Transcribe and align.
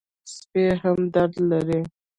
سپي 0.35 0.63
هم 0.81 0.97
درد 1.13 1.35
لري. 1.49 1.81